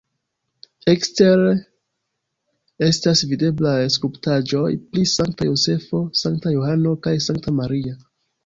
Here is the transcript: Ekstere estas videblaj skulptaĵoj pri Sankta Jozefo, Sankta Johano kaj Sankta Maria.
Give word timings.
Ekstere 0.93 1.51
estas 2.87 3.21
videblaj 3.33 3.75
skulptaĵoj 3.97 4.65
pri 4.89 5.07
Sankta 5.13 5.51
Jozefo, 5.51 6.03
Sankta 6.23 6.57
Johano 6.59 6.99
kaj 7.05 7.15
Sankta 7.29 7.59
Maria. 7.61 7.97